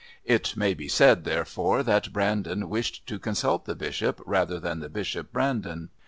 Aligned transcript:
It 0.25 0.57
may 0.57 0.73
be 0.73 0.87
said, 0.87 1.25
therefore, 1.25 1.83
that 1.83 2.11
Brandon 2.11 2.67
wished 2.69 3.05
to 3.05 3.19
consult 3.19 3.65
the 3.65 3.75
Bishop 3.75 4.19
rather 4.25 4.59
than 4.59 4.79
the 4.79 4.89
Bishop 4.89 5.31
Brandon. 5.31 5.91